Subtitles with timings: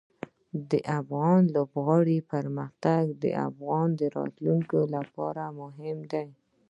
[0.69, 6.27] د افغان لوبغاړو پرمختګ د افغانستان راتلونکې لپاره مهم دی.